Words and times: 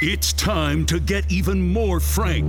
It's 0.00 0.32
time 0.34 0.86
to 0.86 1.00
get 1.00 1.28
even 1.28 1.60
more 1.72 1.98
frank 1.98 2.44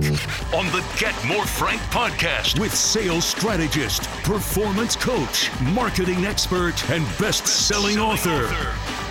on 0.54 0.66
the 0.66 0.86
Get 1.00 1.16
More 1.26 1.44
Frank 1.44 1.80
podcast 1.90 2.60
with 2.60 2.72
sales 2.72 3.24
strategist, 3.24 4.04
performance 4.22 4.94
coach, 4.94 5.50
marketing 5.60 6.26
expert, 6.26 6.88
and 6.90 7.04
best 7.18 7.48
selling 7.48 7.98
author, 7.98 8.46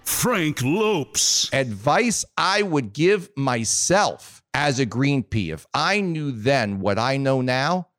Frank 0.05 0.61
Lopes. 0.61 1.49
Advice 1.51 2.23
I 2.37 2.61
would 2.61 2.93
give 2.93 3.29
myself 3.35 4.41
as 4.53 4.79
a 4.79 4.85
green 4.85 5.23
pea 5.23 5.51
if 5.51 5.65
I 5.73 5.99
knew 5.99 6.31
then 6.31 6.79
what 6.79 6.97
I 6.97 7.17
know 7.17 7.41
now, 7.41 7.89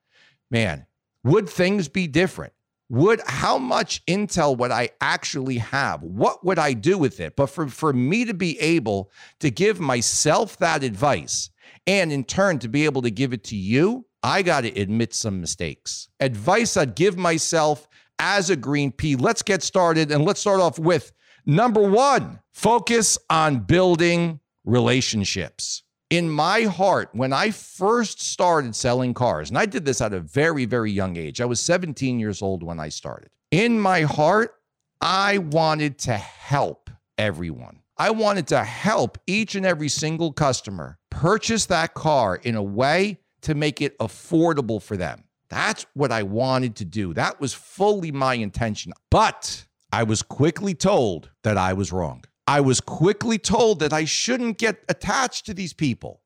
man, 0.51 0.87
would 1.23 1.51
things 1.51 1.89
be 1.89 2.07
different? 2.07 2.55
Would 2.91 3.21
how 3.25 3.57
much 3.57 4.05
intel 4.07 4.59
would 4.59 4.73
I 4.73 4.91
actually 5.01 5.59
have? 5.59 6.03
What 6.03 6.45
would 6.45 6.59
I 6.59 6.73
do 6.73 6.99
with 6.99 7.21
it? 7.21 7.37
But 7.37 7.47
for, 7.47 7.69
for 7.69 7.93
me 7.93 8.25
to 8.25 8.35
be 8.35 8.59
able 8.61 9.11
to 9.39 9.51
give 9.51 9.79
myself 9.79 10.59
that 10.59 10.83
advice 10.83 11.51
and 11.87 12.13
in 12.13 12.25
turn 12.25 12.59
to 12.59 12.69
be 12.69 12.85
able 12.85 13.03
to 13.03 13.11
give 13.11 13.33
it 13.33 13.45
to 13.45 13.57
you, 13.57 14.07
I 14.25 14.43
got 14.43 14.63
to 14.63 14.81
admit 14.81 15.15
some 15.15 15.41
mistakes. 15.41 16.09
Advice 16.19 16.77
I'd 16.77 16.97
give 16.97 17.17
myself 17.17 17.89
as 18.19 18.51
a 18.51 18.57
green 18.57 18.91
pea. 18.91 19.15
Let's 19.15 19.43
get 19.43 19.63
started 19.63 20.11
and 20.11 20.25
let's 20.25 20.41
start 20.41 20.61
off 20.61 20.79
with 20.79 21.13
number 21.47 21.89
one 21.89 22.41
focus 22.53 23.17
on 23.31 23.61
building 23.61 24.41
relationships 24.65 25.85
in 26.11 26.29
my 26.29 26.63
heart, 26.63 27.09
when 27.13 27.33
I 27.33 27.51
first 27.51 28.21
started 28.21 28.75
selling 28.75 29.15
cars, 29.15 29.49
and 29.49 29.57
I 29.57 29.65
did 29.65 29.85
this 29.85 30.01
at 30.01 30.13
a 30.13 30.21
very, 30.21 30.65
very 30.65 30.91
young 30.91 31.17
age, 31.17 31.41
I 31.41 31.45
was 31.45 31.61
17 31.61 32.19
years 32.19 32.43
old 32.43 32.65
when 32.65 32.81
I 32.81 32.89
started. 32.89 33.31
In 33.53 33.81
my 33.81 34.03
heart, 34.03 34.55
I 35.01 35.39
wanted 35.39 35.99
to 36.01 36.15
help 36.15 36.91
everyone. 37.17 37.79
I 37.97 38.11
wanted 38.11 38.49
to 38.49 38.65
help 38.65 39.19
each 39.27 39.55
and 39.55 39.65
every 39.65 39.89
single 39.89 40.33
customer 40.33 40.99
purchase 41.11 41.67
that 41.67 41.95
car 41.95 42.37
in 42.37 42.57
a 42.57 42.63
way 42.63 43.21
to 43.43 43.55
make 43.55 43.81
it 43.81 43.97
affordable 43.99 44.83
for 44.83 44.97
them. 44.97 45.25
That's 45.49 45.85
what 45.95 46.13
I 46.13 46.23
wanted 46.23 46.77
to 46.77 46.85
do. 46.85 47.15
That 47.15 47.41
was 47.41 47.53
fully 47.53 48.11
my 48.11 48.35
intention. 48.35 48.93
But 49.11 49.67
I 49.93 50.05
was 50.05 50.23
quickly 50.23 50.75
told 50.75 51.31
that 51.43 51.59
I 51.59 51.73
was 51.73 51.93
wrong. 51.93 52.25
I 52.51 52.61
was 52.61 52.81
quickly 52.81 53.39
told 53.39 53.79
that 53.79 53.93
I 53.93 54.05
shouldn't 54.05 54.59
get 54.59 54.83
attached 54.89 55.47
to 55.47 55.55
these 55.55 55.73
people, 55.73 56.21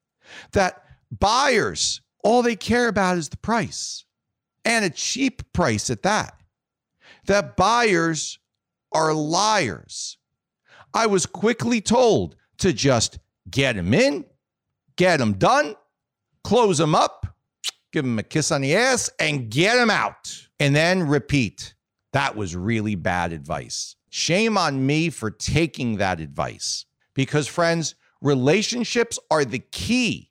that 0.53 0.83
buyers, 1.11 2.01
all 2.23 2.41
they 2.41 2.57
care 2.57 2.89
about 2.89 3.19
is 3.19 3.29
the 3.29 3.37
price 3.37 4.07
and 4.65 4.87
a 4.87 4.89
cheap 4.89 5.43
price 5.53 5.91
at 5.91 6.03
that, 6.05 6.41
that 7.27 7.59
buyers 7.59 8.39
are 8.91 9.13
liars. 9.13 10.17
I 10.95 11.09
was 11.09 11.27
quickly 11.27 11.83
told 11.83 12.37
to 12.57 12.73
just 12.73 13.19
get 13.51 13.77
them 13.77 13.93
in, 13.93 14.25
get 14.97 15.19
them 15.19 15.35
done, 15.35 15.77
close 16.43 16.79
them 16.79 16.95
up, 16.95 17.37
give 17.93 18.07
them 18.07 18.19
a 18.19 18.23
kiss 18.23 18.51
on 18.51 18.63
the 18.63 18.75
ass, 18.75 19.11
and 19.21 19.51
get 19.51 19.77
them 19.77 19.91
out. 19.91 20.49
And 20.59 20.75
then 20.75 21.03
repeat. 21.03 21.75
That 22.15 22.35
was 22.35 22.57
really 22.57 22.95
bad 22.95 23.35
advice. 23.35 23.97
Shame 24.17 24.57
on 24.57 24.87
me 24.87 25.11
for 25.11 25.29
taking 25.29 25.97
that 25.97 26.21
advice. 26.21 26.87
Because, 27.15 27.49
friends, 27.49 27.97
relationships 28.21 29.19
are 29.29 29.45
the 29.45 29.59
key 29.59 30.31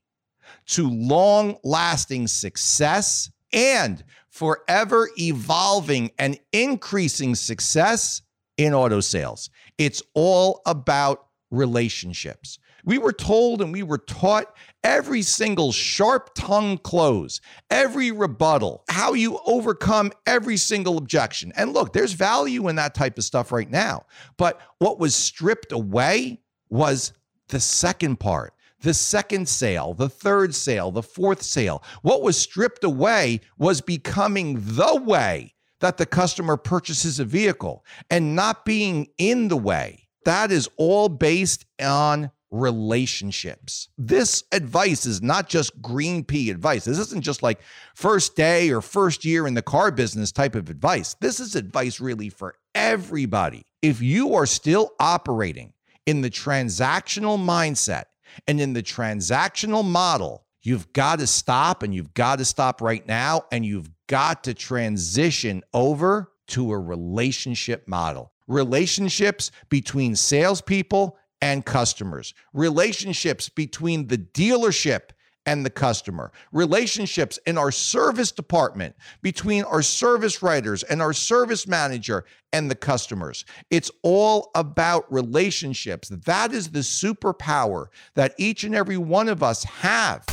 to 0.68 0.90
long 0.90 1.58
lasting 1.66 2.28
success 2.28 3.30
and 3.52 4.02
forever 4.30 5.10
evolving 5.20 6.12
and 6.18 6.40
increasing 6.54 7.36
success 7.36 8.22
in 8.56 8.74
auto 8.74 9.02
sales. 9.02 9.50
It's 9.78 10.02
all 10.14 10.62
about 10.66 11.26
relationships. 11.52 12.60
We 12.84 12.98
were 12.98 13.14
told 13.14 13.62
and 13.62 13.72
we 13.72 13.84
were 13.84 13.98
taught 13.98 14.54
every 14.84 15.22
single 15.22 15.72
sharp 15.72 16.32
tongue 16.36 16.78
close, 16.80 17.40
every 17.70 18.12
rebuttal, 18.12 18.84
how 18.90 19.14
you 19.14 19.40
overcome 19.46 20.12
every 20.26 20.58
single 20.58 20.98
objection. 20.98 21.54
And 21.56 21.74
look, 21.74 21.94
there's 21.94 22.14
value 22.14 22.68
in 22.68 22.76
that 22.76 22.94
type 22.94 23.18
of 23.18 23.24
stuff 23.24 23.52
right 23.52 23.70
now. 23.70 24.06
But 24.38 24.60
what 24.80 25.00
was 25.00 25.16
stripped 25.16 25.72
away 25.72 26.42
was 26.70 27.14
the 27.48 27.60
second 27.60 28.20
part. 28.20 28.54
The 28.82 28.94
second 28.94 29.48
sale, 29.48 29.94
the 29.94 30.10
third 30.10 30.54
sale, 30.54 30.92
the 30.92 31.02
fourth 31.02 31.42
sale. 31.42 31.82
What 32.02 32.22
was 32.22 32.38
stripped 32.38 32.84
away 32.84 33.40
was 33.58 33.80
becoming 33.80 34.58
the 34.60 35.02
way 35.02 35.54
that 35.80 35.96
the 35.96 36.06
customer 36.06 36.58
purchases 36.58 37.20
a 37.20 37.26
vehicle 37.26 37.86
and 38.10 38.36
not 38.36 38.66
being 38.66 39.08
in 39.18 39.48
the 39.48 39.58
way. 39.58 40.10
That 40.26 40.52
is 40.52 40.70
all 40.76 41.08
based 41.08 41.66
on 41.82 42.32
relationships. 42.54 43.90
This 43.98 44.44
advice 44.52 45.08
is 45.08 45.24
not 45.24 45.50
just 45.50 45.82
green 45.82 46.24
pea 46.24 46.52
advice. 46.52 46.86
This 46.86 47.00
isn't 47.00 47.24
just 47.24 47.42
like 47.42 47.60
first 47.96 48.36
day 48.36 48.70
or 48.70 48.80
first 48.80 49.26
year 49.26 49.48
in 49.48 49.56
the 49.56 49.62
car 49.64 49.92
business 49.92 50.32
type 50.32 50.54
of 50.54 50.70
advice. 50.70 51.16
This 51.16 51.40
is 51.40 51.56
advice 51.56 52.00
really 52.00 52.30
for 52.30 52.56
everybody. 52.76 53.64
If 53.82 54.02
you 54.02 54.36
are 54.36 54.46
still 54.46 54.92
operating 55.00 55.74
in 56.06 56.22
the 56.22 56.30
transactional 56.30 57.40
mindset 57.40 58.04
and 58.48 58.62
in 58.62 58.74
the 58.74 58.84
transactional 58.84 59.84
model, 59.84 60.46
you've 60.62 60.94
got 60.94 61.20
to 61.20 61.28
stop 61.28 61.82
and 61.82 61.94
you've 61.94 62.14
got 62.14 62.38
to 62.38 62.46
stop 62.46 62.82
right 62.82 63.06
now 63.08 63.46
and 63.52 63.66
you've 63.66 63.90
got 64.08 64.44
to 64.44 64.54
transition 64.54 65.64
over 65.74 66.32
to 66.48 66.72
a 66.72 66.80
relationship 66.80 67.88
model. 67.88 68.32
Relationships 68.48 69.50
between 69.70 70.16
salespeople 70.16 71.18
and 71.44 71.66
customers, 71.66 72.34
relationships 72.54 73.50
between 73.50 74.08
the 74.08 74.18
dealership 74.18 75.10
and 75.46 75.66
the 75.66 75.70
customer, 75.70 76.32
relationships 76.54 77.38
in 77.46 77.58
our 77.58 77.70
service 77.70 78.32
department 78.32 78.96
between 79.22 79.66
our 79.66 79.82
service 79.82 80.42
writers 80.42 80.84
and 80.84 81.02
our 81.02 81.12
service 81.12 81.68
manager 81.68 82.24
and 82.54 82.72
the 82.72 82.76
customers. 82.76 83.44
It's 83.70 83.92
all 84.04 84.52
about 84.56 85.12
relationships. 85.12 86.08
That 86.08 86.54
is 86.54 86.72
the 86.72 86.80
superpower 86.80 87.88
that 88.16 88.36
each 88.38 88.64
and 88.64 88.74
every 88.74 88.98
one 88.98 89.28
of 89.28 89.44
us 89.44 89.66
have. 89.66 90.26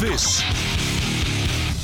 This 0.00 0.42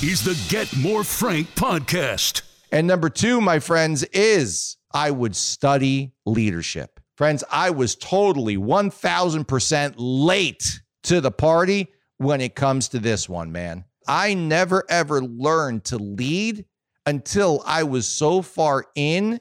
is 0.04 0.22
the 0.22 0.40
Get 0.48 0.76
More 0.76 1.02
Frank 1.02 1.48
podcast. 1.56 2.42
And 2.70 2.86
number 2.86 3.10
two, 3.10 3.40
my 3.40 3.58
friends, 3.58 4.04
is 4.12 4.76
I 4.92 5.10
would 5.10 5.34
study 5.34 6.12
leadership. 6.24 6.97
Friends, 7.18 7.42
I 7.50 7.70
was 7.70 7.96
totally 7.96 8.56
1000% 8.56 9.94
late 9.96 10.80
to 11.02 11.20
the 11.20 11.32
party 11.32 11.88
when 12.18 12.40
it 12.40 12.54
comes 12.54 12.86
to 12.90 13.00
this 13.00 13.28
one, 13.28 13.50
man. 13.50 13.86
I 14.06 14.34
never 14.34 14.84
ever 14.88 15.20
learned 15.20 15.82
to 15.86 15.98
lead 15.98 16.64
until 17.06 17.60
I 17.66 17.82
was 17.82 18.06
so 18.06 18.40
far 18.40 18.84
in 18.94 19.40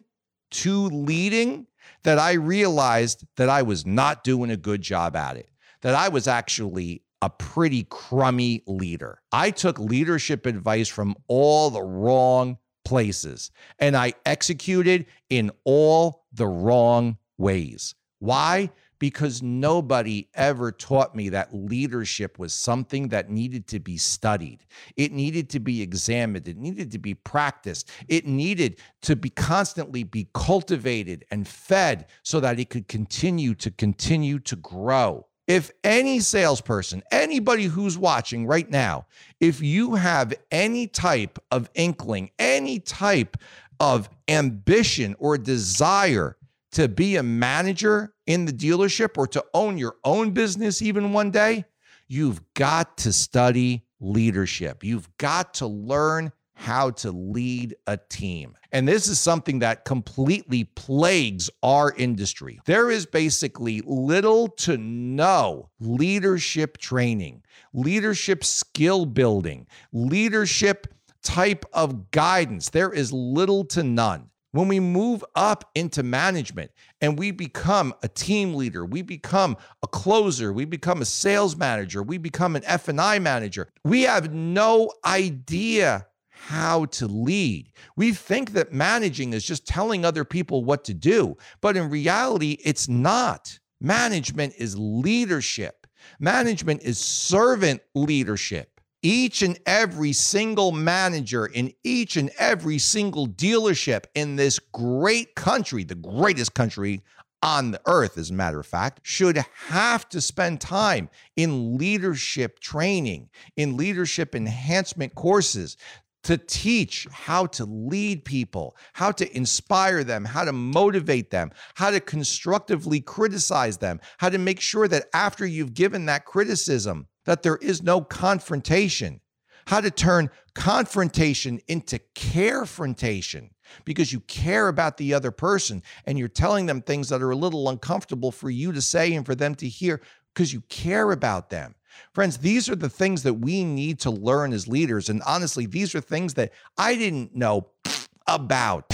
to 0.50 0.88
leading 0.88 1.68
that 2.02 2.18
I 2.18 2.34
realized 2.34 3.28
that 3.36 3.48
I 3.48 3.62
was 3.62 3.86
not 3.86 4.24
doing 4.24 4.50
a 4.50 4.58
good 4.58 4.82
job 4.82 5.16
at 5.16 5.38
it, 5.38 5.52
that 5.84 5.94
I 5.94 6.10
was 6.10 6.28
actually 6.28 7.04
a 7.22 7.30
pretty 7.30 7.84
crummy 7.84 8.64
leader. 8.66 9.22
I 9.32 9.52
took 9.52 9.78
leadership 9.78 10.48
advice 10.48 10.88
from 10.88 11.16
all 11.28 11.70
the 11.70 11.84
wrong 11.84 12.58
places 12.84 13.52
and 13.78 13.96
I 13.96 14.14
executed 14.26 15.06
in 15.30 15.52
all 15.64 16.26
the 16.34 16.48
wrong 16.48 17.20
ways. 17.38 17.96
Why? 18.20 18.72
Because 19.00 19.44
nobody 19.44 20.28
ever 20.34 20.72
taught 20.72 21.16
me 21.16 21.30
that 21.30 21.54
leadership 21.54 22.40
was 22.40 22.52
something 22.52 23.10
that 23.10 23.30
needed 23.30 23.68
to 23.68 23.80
be 23.80 23.96
studied. 23.98 24.66
It 24.96 25.12
needed 25.12 25.52
to 25.52 25.60
be 25.60 25.84
examined. 25.84 26.48
It 26.48 26.58
needed 26.58 26.92
to 26.94 26.98
be 26.98 27.14
practiced. 27.14 27.92
It 28.08 28.26
needed 28.26 28.80
to 29.04 29.16
be 29.16 29.30
constantly 29.30 30.04
be 30.04 30.30
cultivated 30.34 31.26
and 31.30 31.48
fed 31.48 32.08
so 32.24 32.40
that 32.40 32.60
it 32.60 32.72
could 32.72 32.88
continue 32.88 33.54
to 33.56 33.70
continue 33.70 34.40
to 34.40 34.56
grow. 34.56 35.28
If 35.46 35.72
any 35.84 36.20
salesperson, 36.20 37.04
anybody 37.12 37.66
who's 37.66 37.98
watching 37.98 38.48
right 38.48 38.70
now, 38.70 39.06
if 39.40 39.62
you 39.62 39.96
have 39.96 40.34
any 40.52 40.88
type 40.88 41.40
of 41.52 41.70
inkling, 41.74 42.32
any 42.38 42.80
type 42.80 43.38
of 43.80 44.10
ambition 44.28 45.16
or 45.20 45.38
desire 45.38 46.36
to 46.72 46.88
be 46.88 47.16
a 47.16 47.24
manager 47.24 48.14
in 48.26 48.46
the 48.46 48.52
dealership 48.52 49.18
or 49.18 49.28
to 49.28 49.44
own 49.54 49.78
your 49.78 49.96
own 50.04 50.32
business 50.32 50.82
even 50.82 51.14
one 51.14 51.32
day, 51.32 51.66
you've 52.08 52.42
got 52.54 52.98
to 52.98 53.14
study 53.14 53.84
leadership. 54.00 54.84
You've 54.84 55.10
got 55.18 55.56
to 55.56 55.68
learn 55.68 56.32
how 56.54 56.90
to 56.90 57.12
lead 57.12 57.76
a 57.86 57.98
team. 57.98 58.56
And 58.72 58.88
this 58.88 59.08
is 59.08 59.20
something 59.20 59.60
that 59.60 59.86
completely 59.86 60.64
plagues 60.64 61.52
our 61.62 61.94
industry. 61.96 62.60
There 62.66 62.90
is 62.90 63.06
basically 63.06 63.82
little 63.86 64.48
to 64.50 64.78
no 64.78 65.70
leadership 65.80 66.78
training, 66.78 67.44
leadership 67.74 68.44
skill 68.44 69.06
building, 69.06 69.68
leadership 69.94 70.88
type 71.22 71.64
of 71.74 72.10
guidance. 72.10 72.70
There 72.70 72.92
is 72.92 73.14
little 73.14 73.64
to 73.66 73.84
none. 73.84 74.30
When 74.58 74.68
we 74.68 74.80
move 74.80 75.24
up 75.36 75.70
into 75.76 76.02
management 76.02 76.72
and 77.00 77.20
we 77.20 77.30
become 77.30 77.94
a 78.02 78.08
team 78.08 78.56
leader, 78.56 78.84
we 78.84 79.04
become 79.04 79.56
a 79.84 79.88
closer, 79.88 80.52
we 80.52 80.66
become 80.66 81.00
a 81.00 81.06
sales 81.06 81.56
manager, 81.56 82.02
we 82.02 82.18
become 82.18 82.56
an 82.56 82.64
F&I 82.66 83.20
manager, 83.20 83.70
we 83.84 84.02
have 84.02 84.34
no 84.34 84.92
idea 85.06 86.08
how 86.32 86.86
to 86.86 87.06
lead. 87.06 87.72
We 87.96 88.14
think 88.14 88.54
that 88.54 88.74
managing 88.74 89.34
is 89.34 89.44
just 89.44 89.68
telling 89.68 90.04
other 90.04 90.26
people 90.26 90.64
what 90.64 90.84
to 90.86 90.94
do, 90.96 91.38
but 91.62 91.78
in 91.78 91.92
reality, 91.92 92.58
it's 92.64 92.88
not. 92.88 93.60
Management 93.80 94.56
is 94.58 94.76
leadership. 94.76 95.86
Management 96.20 96.82
is 96.82 96.98
servant 96.98 97.82
leadership 97.94 98.77
each 99.02 99.42
and 99.42 99.60
every 99.66 100.14
single 100.14 100.72
manager 100.72 101.46
in 101.46 101.74
each 101.84 102.18
and 102.18 102.32
every 102.40 102.78
single 102.78 103.28
dealership 103.28 104.06
in 104.16 104.36
this 104.36 104.60
great 104.60 105.36
country, 105.36 105.84
the 105.84 105.96
greatest 105.96 106.54
country 106.54 107.02
on 107.44 107.72
the 107.72 107.82
earth, 107.86 108.18
as 108.18 108.32
a 108.32 108.34
matter 108.34 108.60
of 108.60 108.66
fact, 108.66 109.00
should 109.04 109.38
have 109.68 110.10
to 110.10 110.20
spend 110.20 110.60
time 110.60 111.10
in 111.36 111.78
leadership 111.78 112.60
training, 112.60 113.30
in 113.56 113.78
leadership 113.78 114.34
enhancement 114.34 115.14
courses 115.14 115.78
to 116.24 116.38
teach 116.38 117.08
how 117.10 117.46
to 117.46 117.64
lead 117.64 118.26
people, 118.26 118.76
how 118.94 119.12
to 119.12 119.38
inspire 119.38 120.04
them, 120.04 120.26
how 120.26 120.44
to 120.44 120.52
motivate 120.52 121.30
them, 121.30 121.52
how 121.76 121.90
to 121.90 122.00
constructively 122.00 123.00
criticize 123.00 123.78
them, 123.78 124.00
how 124.18 124.30
to 124.30 124.38
make 124.38 124.60
sure 124.60 124.88
that 124.88 125.06
after 125.14 125.46
you've 125.46 125.74
given 125.74 126.06
that 126.08 126.26
criticism, 126.26 127.08
that 127.28 127.44
there 127.44 127.58
is 127.58 127.84
no 127.84 128.02
confrontation, 128.02 129.20
how 129.68 129.82
to 129.82 129.92
turn 129.92 130.32
confrontation 130.56 131.60
into 131.68 132.00
carefrontation 132.16 133.50
because 133.84 134.14
you 134.14 134.22
care 134.22 134.70
about 134.70 134.96
the 134.96 135.14
other 135.14 135.30
person 135.30 135.84
and 136.06 136.18
you're 136.18 136.30
telling 136.30 136.66
them 136.66 136.82
things 136.82 137.10
that 137.10 137.22
are 137.22 137.32
a 137.32 137.36
little 137.36 137.68
uncomfortable 137.68 138.32
for 138.32 138.50
you 138.50 138.72
to 138.72 138.82
say 138.82 139.14
and 139.14 139.26
for 139.26 139.36
them 139.36 139.54
to 139.54 139.68
hear 139.68 140.02
because 140.34 140.54
you 140.54 140.62
care 140.70 141.12
about 141.12 141.50
them. 141.50 141.76
Friends, 142.14 142.38
these 142.38 142.70
are 142.70 142.76
the 142.78 142.90
things 142.90 143.24
that 143.24 143.34
we 143.34 143.66
need 143.66 144.00
to 144.00 144.10
learn 144.10 144.54
as 144.54 144.70
leaders. 144.70 145.10
And 145.10 145.22
honestly, 145.24 145.66
these 145.66 145.94
are 145.96 146.02
things 146.02 146.34
that 146.36 146.54
I 146.78 146.96
didn't 146.96 147.36
know 147.36 147.68
about. 148.28 148.86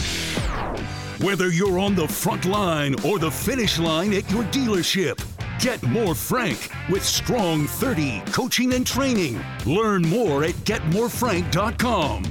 Whether 1.20 1.52
you're 1.52 1.78
on 1.78 1.94
the 1.94 2.08
front 2.08 2.46
line 2.46 2.96
or 3.06 3.20
the 3.20 3.30
finish 3.30 3.78
line 3.78 4.12
at 4.14 4.30
your 4.32 4.44
dealership, 4.46 5.24
Get 5.64 5.82
more 5.84 6.14
Frank 6.14 6.70
with 6.90 7.06
Strong 7.06 7.68
30 7.68 8.22
coaching 8.34 8.74
and 8.74 8.86
training. 8.86 9.42
Learn 9.66 10.02
more 10.02 10.44
at 10.44 10.56
getmorefrank.com. 10.66 12.26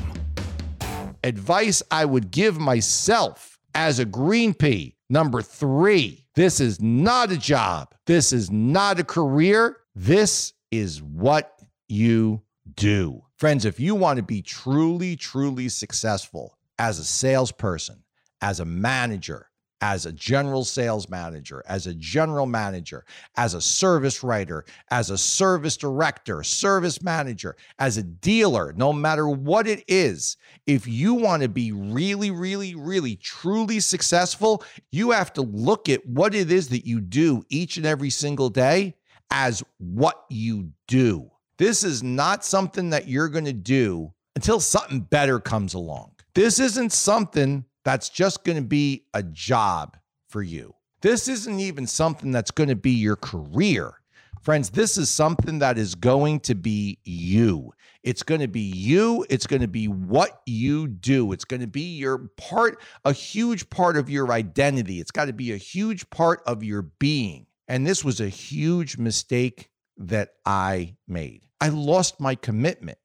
Advice 1.24 1.82
I 1.90 2.04
would 2.04 2.30
give 2.30 2.58
myself 2.58 3.58
as 3.74 3.98
a 3.98 4.04
green 4.04 4.52
pea. 4.52 4.96
Number 5.08 5.40
three, 5.40 6.26
this 6.34 6.60
is 6.60 6.78
not 6.82 7.32
a 7.32 7.38
job. 7.38 7.94
This 8.04 8.34
is 8.34 8.50
not 8.50 9.00
a 9.00 9.04
career. 9.04 9.78
This 9.94 10.52
is 10.70 11.02
what 11.02 11.58
you 11.88 12.42
do. 12.74 13.22
Friends, 13.38 13.64
if 13.64 13.80
you 13.80 13.94
want 13.94 14.18
to 14.18 14.22
be 14.22 14.42
truly, 14.42 15.16
truly 15.16 15.70
successful 15.70 16.58
as 16.78 16.98
a 16.98 17.04
salesperson, 17.04 18.04
as 18.42 18.60
a 18.60 18.66
manager, 18.66 19.48
as 19.82 20.06
a 20.06 20.12
general 20.12 20.64
sales 20.64 21.08
manager, 21.10 21.62
as 21.66 21.88
a 21.88 21.94
general 21.94 22.46
manager, 22.46 23.04
as 23.36 23.54
a 23.54 23.60
service 23.60 24.22
writer, 24.22 24.64
as 24.92 25.10
a 25.10 25.18
service 25.18 25.76
director, 25.76 26.44
service 26.44 27.02
manager, 27.02 27.56
as 27.80 27.96
a 27.96 28.02
dealer, 28.02 28.72
no 28.76 28.92
matter 28.92 29.28
what 29.28 29.66
it 29.66 29.82
is, 29.88 30.36
if 30.68 30.86
you 30.86 31.14
want 31.14 31.42
to 31.42 31.48
be 31.48 31.72
really, 31.72 32.30
really, 32.30 32.76
really, 32.76 33.16
truly 33.16 33.80
successful, 33.80 34.62
you 34.92 35.10
have 35.10 35.32
to 35.32 35.42
look 35.42 35.88
at 35.88 36.06
what 36.06 36.32
it 36.32 36.52
is 36.52 36.68
that 36.68 36.86
you 36.86 37.00
do 37.00 37.42
each 37.50 37.76
and 37.76 37.84
every 37.84 38.10
single 38.10 38.48
day 38.48 38.94
as 39.32 39.64
what 39.78 40.24
you 40.30 40.70
do. 40.86 41.28
This 41.58 41.82
is 41.82 42.04
not 42.04 42.44
something 42.44 42.90
that 42.90 43.08
you're 43.08 43.28
going 43.28 43.46
to 43.46 43.52
do 43.52 44.12
until 44.36 44.60
something 44.60 45.00
better 45.00 45.40
comes 45.40 45.74
along. 45.74 46.12
This 46.34 46.60
isn't 46.60 46.92
something 46.92 47.64
that's 47.84 48.08
just 48.08 48.44
going 48.44 48.56
to 48.56 48.66
be 48.66 49.04
a 49.14 49.22
job 49.22 49.96
for 50.28 50.42
you. 50.42 50.74
This 51.00 51.28
isn't 51.28 51.58
even 51.60 51.86
something 51.86 52.30
that's 52.30 52.50
going 52.50 52.68
to 52.68 52.76
be 52.76 52.92
your 52.92 53.16
career. 53.16 53.94
Friends, 54.40 54.70
this 54.70 54.96
is 54.98 55.10
something 55.10 55.60
that 55.60 55.78
is 55.78 55.94
going 55.94 56.40
to 56.40 56.54
be 56.54 56.98
you. 57.04 57.72
It's 58.02 58.24
going 58.24 58.40
to 58.40 58.48
be 58.48 58.60
you. 58.60 59.24
It's 59.30 59.46
going 59.46 59.62
to 59.62 59.68
be 59.68 59.86
what 59.86 60.42
you 60.46 60.88
do. 60.88 61.30
It's 61.32 61.44
going 61.44 61.60
to 61.60 61.68
be 61.68 61.96
your 61.96 62.30
part, 62.36 62.80
a 63.04 63.12
huge 63.12 63.70
part 63.70 63.96
of 63.96 64.10
your 64.10 64.32
identity. 64.32 65.00
It's 65.00 65.12
got 65.12 65.26
to 65.26 65.32
be 65.32 65.52
a 65.52 65.56
huge 65.56 66.10
part 66.10 66.42
of 66.46 66.64
your 66.64 66.82
being. 66.82 67.46
And 67.68 67.86
this 67.86 68.04
was 68.04 68.20
a 68.20 68.28
huge 68.28 68.98
mistake 68.98 69.70
that 69.96 70.30
I 70.44 70.96
made. 71.06 71.42
I 71.60 71.68
lost 71.68 72.18
my 72.18 72.34
commitment. 72.34 72.98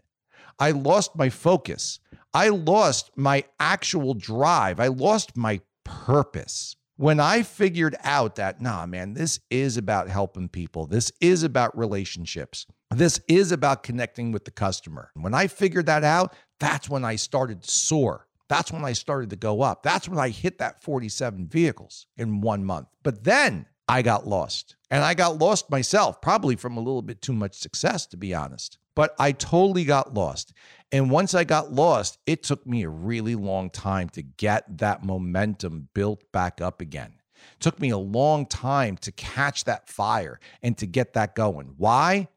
I 0.60 0.72
lost 0.72 1.16
my 1.16 1.30
focus. 1.30 2.00
I 2.34 2.50
lost 2.50 3.12
my 3.16 3.46
actual 3.60 4.14
drive. 4.14 4.80
I 4.80 4.88
lost 4.88 5.38
my 5.38 5.62
purpose. 5.84 6.76
When 6.96 7.20
I 7.20 7.44
figured 7.44 7.96
out 8.04 8.36
that, 8.36 8.60
nah, 8.60 8.88
man, 8.88 9.14
this 9.14 9.40
is 9.52 9.78
about 9.78 10.10
helping 10.10 10.50
people, 10.50 10.88
this 10.88 11.12
is 11.22 11.44
about 11.44 11.78
relationships, 11.78 12.66
this 12.90 13.20
is 13.28 13.52
about 13.52 13.84
connecting 13.84 14.32
with 14.32 14.46
the 14.46 14.52
customer. 14.52 15.12
When 15.14 15.36
I 15.36 15.46
figured 15.46 15.86
that 15.86 16.04
out, 16.04 16.34
that's 16.60 16.90
when 16.90 17.06
I 17.06 17.16
started 17.18 17.62
to 17.62 17.70
soar. 17.70 18.28
That's 18.50 18.72
when 18.72 18.84
I 18.84 18.94
started 18.94 19.30
to 19.30 19.36
go 19.36 19.62
up. 19.62 19.84
That's 19.84 20.10
when 20.10 20.18
I 20.18 20.30
hit 20.30 20.58
that 20.58 20.82
47 20.82 21.48
vehicles 21.48 22.08
in 22.18 22.42
one 22.42 22.64
month. 22.64 22.88
But 23.04 23.24
then 23.24 23.68
I 23.88 24.02
got 24.02 24.28
lost. 24.28 24.76
And 24.90 25.04
I 25.04 25.14
got 25.14 25.38
lost 25.38 25.70
myself, 25.70 26.22
probably 26.22 26.56
from 26.56 26.78
a 26.78 26.82
little 26.82 27.02
bit 27.02 27.22
too 27.22 27.34
much 27.34 27.56
success, 27.56 28.06
to 28.08 28.18
be 28.18 28.34
honest 28.34 28.78
but 28.98 29.14
I 29.20 29.32
totally 29.32 29.86
got 29.86 30.16
lost. 30.16 30.54
And 30.92 31.12
once 31.12 31.36
I 31.36 31.44
got 31.44 31.72
lost, 31.72 32.18
it 32.26 32.42
took 32.42 32.66
me 32.66 32.82
a 32.82 32.90
really 32.90 33.36
long 33.36 33.70
time 33.70 34.10
to 34.10 34.24
get 34.24 34.80
that 34.80 35.06
momentum 35.06 35.88
built 35.94 36.24
back 36.32 36.62
up 36.62 36.82
again. 36.82 37.14
It 37.36 37.60
took 37.60 37.80
me 37.80 37.92
a 37.92 37.98
long 38.00 38.48
time 38.48 38.98
to 38.98 39.12
catch 39.12 39.66
that 39.66 39.88
fire 39.88 40.40
and 40.64 40.76
to 40.80 40.88
get 40.88 41.14
that 41.14 41.36
going. 41.36 41.76
Why? 41.78 42.28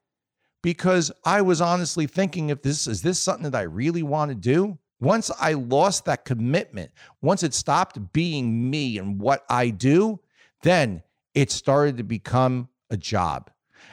Because 0.62 1.10
I 1.24 1.40
was 1.40 1.62
honestly 1.62 2.06
thinking 2.06 2.50
if 2.50 2.60
this 2.60 2.86
is 2.86 3.00
this 3.00 3.18
something 3.18 3.50
that 3.50 3.58
I 3.58 3.62
really 3.62 4.02
want 4.02 4.28
to 4.28 4.34
do? 4.34 4.78
Once 5.00 5.30
I 5.40 5.54
lost 5.54 6.04
that 6.04 6.26
commitment, 6.26 6.90
once 7.22 7.42
it 7.42 7.54
stopped 7.54 8.12
being 8.12 8.68
me 8.68 8.98
and 8.98 9.18
what 9.18 9.46
I 9.48 9.70
do, 9.70 10.20
then 10.62 11.02
it 11.34 11.50
started 11.50 11.96
to 11.98 12.02
become 12.02 12.68
a 12.90 12.96
job. 12.96 13.50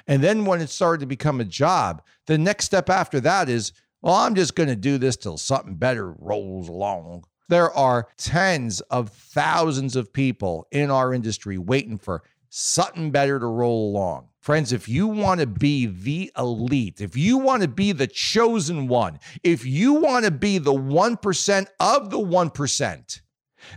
And 0.07 0.23
then 0.23 0.45
when 0.45 0.61
it 0.61 0.69
started 0.69 1.01
to 1.01 1.05
become 1.05 1.39
a 1.39 1.45
job, 1.45 2.01
the 2.25 2.37
next 2.37 2.65
step 2.65 2.89
after 2.89 3.19
that 3.21 3.49
is, 3.49 3.73
well, 4.01 4.15
I'm 4.15 4.35
just 4.35 4.55
going 4.55 4.69
to 4.69 4.75
do 4.75 4.97
this 4.97 5.17
till 5.17 5.37
something 5.37 5.75
better 5.75 6.11
rolls 6.11 6.69
along. 6.69 7.25
There 7.49 7.71
are 7.71 8.07
tens 8.17 8.81
of 8.81 9.09
thousands 9.09 9.95
of 9.95 10.13
people 10.13 10.67
in 10.71 10.91
our 10.91 11.13
industry 11.13 11.57
waiting 11.57 11.97
for 11.97 12.23
something 12.49 13.11
better 13.11 13.39
to 13.39 13.45
roll 13.45 13.91
along. 13.91 14.29
Friends, 14.39 14.71
if 14.71 14.87
you 14.87 15.07
want 15.07 15.41
to 15.41 15.47
be 15.47 15.85
the 15.85 16.31
elite, 16.37 17.01
if 17.01 17.17
you 17.17 17.37
want 17.37 17.61
to 17.63 17.67
be 17.67 17.91
the 17.91 18.07
chosen 18.07 18.87
one, 18.87 19.19
if 19.43 19.65
you 19.65 19.93
want 19.93 20.25
to 20.25 20.31
be 20.31 20.57
the 20.57 20.73
1% 20.73 21.67
of 21.79 22.09
the 22.09 22.17
1%, 22.17 23.21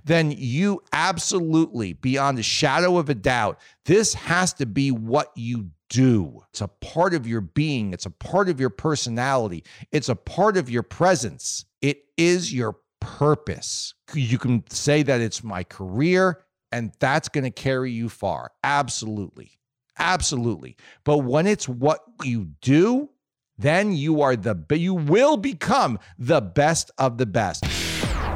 then 0.04 0.32
you 0.36 0.82
absolutely, 0.92 1.92
beyond 1.92 2.38
a 2.38 2.42
shadow 2.42 2.98
of 2.98 3.08
a 3.08 3.14
doubt, 3.14 3.58
this 3.84 4.14
has 4.14 4.52
to 4.54 4.66
be 4.66 4.90
what 4.90 5.30
you 5.36 5.70
do. 5.88 6.42
It's 6.50 6.60
a 6.60 6.68
part 6.68 7.14
of 7.14 7.26
your 7.26 7.40
being, 7.40 7.92
it's 7.92 8.06
a 8.06 8.10
part 8.10 8.48
of 8.48 8.60
your 8.60 8.70
personality, 8.70 9.64
it's 9.92 10.08
a 10.08 10.16
part 10.16 10.56
of 10.56 10.70
your 10.70 10.82
presence. 10.82 11.64
It 11.82 12.04
is 12.16 12.52
your 12.52 12.76
purpose. 13.00 13.94
You 14.14 14.38
can 14.38 14.64
say 14.70 15.02
that 15.02 15.20
it's 15.20 15.42
my 15.42 15.64
career, 15.64 16.44
and 16.70 16.92
that's 17.00 17.28
going 17.28 17.44
to 17.44 17.50
carry 17.50 17.90
you 17.90 18.08
far. 18.08 18.52
Absolutely. 18.62 19.52
Absolutely. 19.98 20.76
But 21.04 21.18
when 21.18 21.46
it's 21.46 21.68
what 21.68 22.00
you 22.22 22.50
do, 22.60 23.10
then 23.58 23.92
you 23.92 24.22
are 24.22 24.36
the 24.36 24.56
you 24.70 24.94
will 24.94 25.36
become 25.36 25.98
the 26.18 26.40
best 26.40 26.90
of 26.96 27.18
the 27.18 27.26
best. 27.26 27.64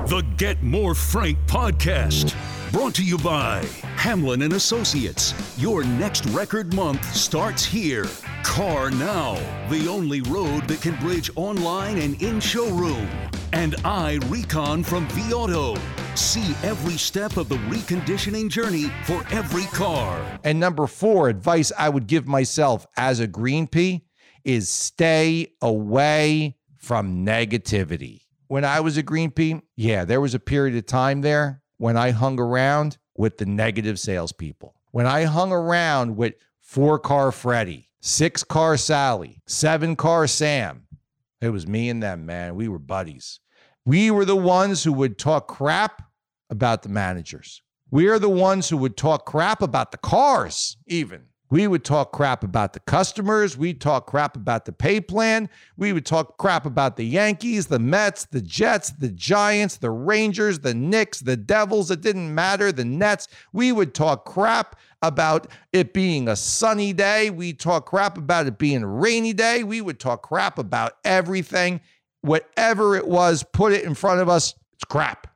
The 0.06 0.20
Get 0.36 0.62
More 0.62 0.94
Frank 0.94 1.38
podcast 1.46 2.34
Brought 2.74 2.96
to 2.96 3.04
you 3.04 3.16
by 3.18 3.64
Hamlin 3.94 4.42
and 4.42 4.54
Associates. 4.54 5.32
Your 5.56 5.84
next 5.84 6.26
record 6.26 6.74
month 6.74 7.04
starts 7.14 7.64
here. 7.64 8.06
CarNow, 8.42 9.38
the 9.70 9.88
only 9.88 10.22
road 10.22 10.66
that 10.66 10.82
can 10.82 10.96
bridge 10.96 11.30
online 11.36 11.98
and 11.98 12.20
in 12.20 12.40
showroom. 12.40 13.08
And 13.52 13.74
iRecon 13.84 14.84
from 14.84 15.06
vAuto. 15.06 15.78
See 16.18 16.54
every 16.66 16.98
step 16.98 17.36
of 17.36 17.48
the 17.48 17.58
reconditioning 17.68 18.50
journey 18.50 18.90
for 19.04 19.24
every 19.30 19.66
car. 19.66 20.40
And 20.42 20.58
number 20.58 20.88
four, 20.88 21.28
advice 21.28 21.70
I 21.78 21.90
would 21.90 22.08
give 22.08 22.26
myself 22.26 22.88
as 22.96 23.20
a 23.20 23.28
green 23.28 23.68
pea 23.68 24.04
is 24.42 24.68
stay 24.68 25.52
away 25.62 26.56
from 26.76 27.24
negativity. 27.24 28.23
When 28.54 28.64
I 28.64 28.78
was 28.78 28.96
a 28.96 29.02
green 29.02 29.32
pea, 29.32 29.62
yeah, 29.74 30.04
there 30.04 30.20
was 30.20 30.32
a 30.32 30.38
period 30.38 30.76
of 30.76 30.86
time 30.86 31.22
there 31.22 31.60
when 31.76 31.96
I 31.96 32.12
hung 32.12 32.38
around 32.38 32.98
with 33.16 33.38
the 33.38 33.46
negative 33.46 33.98
salespeople. 33.98 34.76
When 34.92 35.06
I 35.06 35.24
hung 35.24 35.50
around 35.50 36.16
with 36.16 36.34
four 36.60 37.00
car 37.00 37.32
Freddie, 37.32 37.90
six 38.00 38.44
car 38.44 38.76
Sally, 38.76 39.42
seven 39.48 39.96
car 39.96 40.28
Sam. 40.28 40.86
It 41.40 41.48
was 41.48 41.66
me 41.66 41.88
and 41.88 42.00
them, 42.00 42.26
man. 42.26 42.54
We 42.54 42.68
were 42.68 42.78
buddies. 42.78 43.40
We 43.84 44.12
were 44.12 44.24
the 44.24 44.36
ones 44.36 44.84
who 44.84 44.92
would 44.92 45.18
talk 45.18 45.48
crap 45.48 46.02
about 46.48 46.84
the 46.84 46.90
managers. 46.90 47.60
We 47.90 48.06
are 48.06 48.20
the 48.20 48.30
ones 48.30 48.68
who 48.68 48.76
would 48.76 48.96
talk 48.96 49.26
crap 49.26 49.62
about 49.62 49.90
the 49.90 49.98
cars, 49.98 50.76
even. 50.86 51.24
We 51.54 51.68
would 51.68 51.84
talk 51.84 52.10
crap 52.10 52.42
about 52.42 52.72
the 52.72 52.80
customers. 52.80 53.56
We'd 53.56 53.80
talk 53.80 54.06
crap 54.08 54.34
about 54.34 54.64
the 54.64 54.72
pay 54.72 55.00
plan. 55.00 55.48
We 55.76 55.92
would 55.92 56.04
talk 56.04 56.36
crap 56.36 56.66
about 56.66 56.96
the 56.96 57.04
Yankees, 57.04 57.68
the 57.68 57.78
Mets, 57.78 58.24
the 58.24 58.40
Jets, 58.40 58.90
the 58.90 59.10
Giants, 59.10 59.76
the 59.76 59.92
Rangers, 59.92 60.58
the 60.58 60.74
Knicks, 60.74 61.20
the 61.20 61.36
Devils. 61.36 61.92
It 61.92 62.00
didn't 62.00 62.34
matter. 62.34 62.72
The 62.72 62.84
Nets. 62.84 63.28
We 63.52 63.70
would 63.70 63.94
talk 63.94 64.24
crap 64.24 64.74
about 65.00 65.46
it 65.72 65.94
being 65.94 66.26
a 66.26 66.34
sunny 66.34 66.92
day. 66.92 67.30
We'd 67.30 67.60
talk 67.60 67.86
crap 67.86 68.18
about 68.18 68.48
it 68.48 68.58
being 68.58 68.82
a 68.82 68.88
rainy 68.88 69.32
day. 69.32 69.62
We 69.62 69.80
would 69.80 70.00
talk 70.00 70.22
crap 70.24 70.58
about 70.58 70.94
everything. 71.04 71.80
Whatever 72.22 72.96
it 72.96 73.06
was, 73.06 73.44
put 73.44 73.72
it 73.72 73.84
in 73.84 73.94
front 73.94 74.20
of 74.20 74.28
us. 74.28 74.56
It's 74.72 74.84
crap, 74.86 75.28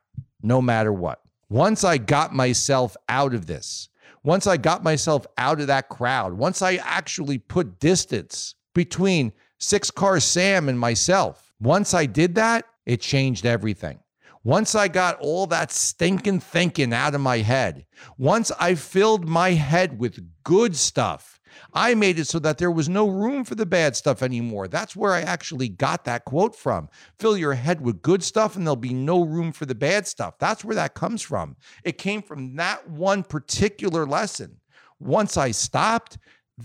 no 0.42 0.60
matter 0.60 0.92
what. 0.92 1.20
Once 1.48 1.84
I 1.84 1.96
got 1.96 2.34
myself 2.34 2.96
out 3.08 3.34
of 3.34 3.46
this, 3.46 3.88
once 4.28 4.46
I 4.46 4.58
got 4.58 4.84
myself 4.84 5.26
out 5.38 5.58
of 5.58 5.68
that 5.68 5.88
crowd, 5.88 6.34
once 6.34 6.60
I 6.60 6.74
actually 6.74 7.38
put 7.38 7.80
distance 7.80 8.56
between 8.74 9.32
six 9.58 9.90
car 9.90 10.20
Sam 10.20 10.68
and 10.68 10.78
myself, 10.78 11.54
once 11.58 11.94
I 11.94 12.04
did 12.04 12.34
that, 12.34 12.66
it 12.84 13.00
changed 13.00 13.46
everything. 13.46 14.00
Once 14.44 14.74
I 14.74 14.88
got 14.88 15.18
all 15.20 15.46
that 15.46 15.72
stinking 15.72 16.40
thinking 16.40 16.92
out 16.92 17.14
of 17.14 17.22
my 17.22 17.38
head, 17.38 17.86
once 18.18 18.52
I 18.60 18.74
filled 18.74 19.26
my 19.26 19.52
head 19.52 19.98
with 19.98 20.20
good 20.44 20.76
stuff, 20.76 21.37
I 21.72 21.94
made 21.94 22.18
it 22.18 22.26
so 22.26 22.38
that 22.40 22.58
there 22.58 22.70
was 22.70 22.88
no 22.88 23.08
room 23.08 23.44
for 23.44 23.54
the 23.54 23.66
bad 23.66 23.96
stuff 23.96 24.22
anymore. 24.22 24.68
That's 24.68 24.96
where 24.96 25.12
I 25.12 25.22
actually 25.22 25.68
got 25.68 26.04
that 26.04 26.24
quote 26.24 26.54
from. 26.54 26.88
Fill 27.18 27.36
your 27.36 27.54
head 27.54 27.80
with 27.80 28.02
good 28.02 28.22
stuff 28.22 28.56
and 28.56 28.66
there'll 28.66 28.76
be 28.76 28.94
no 28.94 29.22
room 29.22 29.52
for 29.52 29.66
the 29.66 29.74
bad 29.74 30.06
stuff. 30.06 30.38
That's 30.38 30.64
where 30.64 30.76
that 30.76 30.94
comes 30.94 31.22
from. 31.22 31.56
It 31.84 31.98
came 31.98 32.22
from 32.22 32.56
that 32.56 32.88
one 32.88 33.22
particular 33.22 34.06
lesson. 34.06 34.60
Once 35.00 35.36
I 35.36 35.52
stopped, 35.52 36.18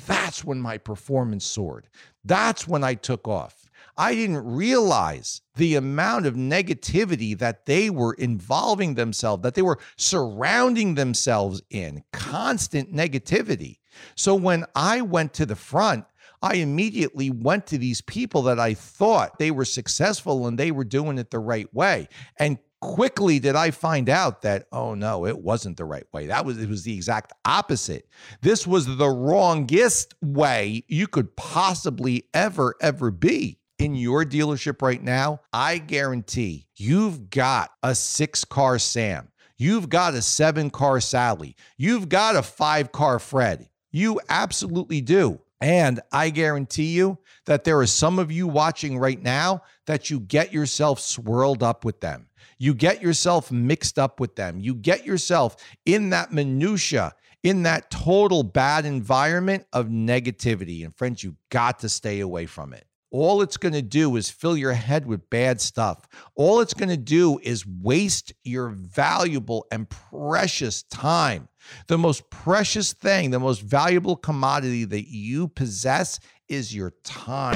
that's 0.07 0.43
when 0.43 0.59
my 0.59 0.77
performance 0.77 1.45
soared. 1.45 1.87
That's 2.25 2.67
when 2.67 2.83
I 2.83 2.95
took 2.95 3.27
off. 3.27 3.63
I 3.95 4.15
didn't 4.15 4.43
realize 4.43 5.41
the 5.55 5.75
amount 5.75 6.25
of 6.25 6.33
negativity 6.33 7.37
that 7.37 7.65
they 7.65 7.91
were 7.91 8.13
involving 8.13 8.95
themselves, 8.95 9.43
that 9.43 9.53
they 9.53 9.61
were 9.61 9.77
surrounding 9.97 10.95
themselves 10.95 11.61
in 11.69 12.03
constant 12.11 12.91
negativity. 12.91 13.77
So 14.15 14.35
when 14.35 14.65
I 14.75 15.01
went 15.01 15.33
to 15.35 15.45
the 15.45 15.55
front, 15.55 16.05
I 16.41 16.55
immediately 16.55 17.29
went 17.29 17.67
to 17.67 17.77
these 17.77 18.01
people 18.01 18.41
that 18.43 18.59
I 18.59 18.73
thought 18.73 19.39
they 19.39 19.49
were 19.49 19.63
successful 19.65 20.45
and 20.45 20.59
they 20.59 20.71
were 20.71 20.83
doing 20.83 21.17
it 21.17 21.31
the 21.31 21.39
right 21.39 21.73
way. 21.73 22.09
And 22.37 22.57
quickly 22.81 23.39
did 23.39 23.55
I 23.55 23.71
find 23.71 24.09
out 24.09 24.41
that, 24.41 24.67
oh 24.73 24.93
no, 24.93 25.25
it 25.25 25.39
wasn't 25.39 25.77
the 25.77 25.85
right 25.85 26.05
way. 26.11 26.27
That 26.27 26.45
was 26.45 26.57
it 26.57 26.67
was 26.67 26.83
the 26.83 26.93
exact 26.93 27.31
opposite. 27.45 28.09
This 28.41 28.67
was 28.67 28.97
the 28.97 29.09
wrongest 29.09 30.15
way 30.21 30.83
you 30.89 31.07
could 31.07 31.33
possibly 31.37 32.25
ever, 32.33 32.75
ever 32.81 33.09
be. 33.09 33.59
In 33.79 33.95
your 33.95 34.23
dealership 34.23 34.81
right 34.81 35.01
now, 35.01 35.41
I 35.51 35.77
guarantee 35.77 36.67
you've 36.75 37.29
got 37.29 37.71
a 37.81 37.95
six 37.95 38.45
car 38.45 38.79
Sam. 38.79 39.29
You've 39.57 39.89
got 39.89 40.13
a 40.13 40.21
seven 40.21 40.69
car 40.69 40.99
Sally. 40.99 41.55
You've 41.77 42.07
got 42.07 42.35
a 42.35 42.43
five 42.43 42.91
car 42.91 43.17
Fred. 43.17 43.67
You 43.93 44.19
absolutely 44.27 44.99
do. 44.99 45.39
And 45.61 46.01
I 46.11 46.29
guarantee 46.31 46.91
you 46.91 47.19
that 47.45 47.63
there 47.63 47.79
are 47.79 47.85
some 47.85 48.19
of 48.19 48.31
you 48.31 48.47
watching 48.47 48.97
right 48.97 49.21
now 49.21 49.61
that 49.85 50.09
you 50.09 50.19
get 50.19 50.51
yourself 50.51 50.99
swirled 50.99 51.63
up 51.63 51.85
with 51.85 52.01
them. 52.01 52.27
You 52.57 52.73
get 52.73 53.01
yourself 53.01 53.49
mixed 53.51 53.97
up 53.97 54.19
with 54.19 54.35
them. 54.35 54.59
You 54.59 54.75
get 54.75 55.05
yourself 55.05 55.55
in 55.85 56.09
that 56.09 56.33
minutia, 56.33 57.13
in 57.43 57.63
that 57.63 57.91
total 57.91 58.43
bad 58.43 58.85
environment 58.85 59.65
of 59.71 59.87
negativity. 59.87 60.83
And 60.83 60.93
friends, 60.97 61.23
you 61.23 61.37
got 61.49 61.79
to 61.79 61.87
stay 61.87 62.19
away 62.19 62.45
from 62.45 62.73
it 62.73 62.85
all 63.13 63.43
it's 63.43 63.57
going 63.57 63.73
to 63.73 63.81
do 63.81 64.15
is 64.15 64.29
fill 64.29 64.57
your 64.57 64.73
head 64.73 65.05
with 65.05 65.29
bad 65.29 65.61
stuff. 65.61 66.07
All 66.35 66.61
it's 66.61 66.73
going 66.73 66.89
to 66.89 66.97
do 66.97 67.39
is 67.43 67.63
waste 67.65 68.33
your 68.43 68.69
valuable 68.69 69.67
and 69.71 69.87
precious 69.87 70.81
time. 70.83 71.47
The 71.87 71.97
most 71.99 72.29
precious 72.31 72.91
thing, 72.91 73.29
the 73.29 73.39
most 73.39 73.61
valuable 73.61 74.15
commodity 74.15 74.83
that 74.85 75.07
you 75.07 75.47
possess 75.47 76.19
is 76.49 76.75
your 76.75 76.91
time. 77.03 77.55